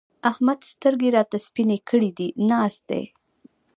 احمد 0.29 0.59
سترګې 0.71 1.09
راته 1.15 1.37
سپينې 1.45 1.77
کړې 1.89 2.09
دي؛ 2.17 2.27
ناست 2.49 2.81
دی. 2.89 3.03